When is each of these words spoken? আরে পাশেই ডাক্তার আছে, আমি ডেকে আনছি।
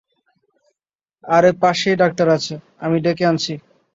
আরে 1.27 1.49
পাশেই 1.61 1.95
ডাক্তার 2.01 2.27
আছে, 2.29 2.53
আমি 2.79 2.97
ডেকে 3.05 3.23
আনছি। 3.25 3.53